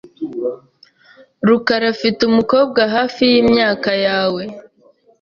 rukara 1.47 1.85
afite 1.93 2.19
umukobwa 2.29 2.81
hafi 2.95 3.21
yimyaka 3.31 3.91
yawe. 4.05 4.43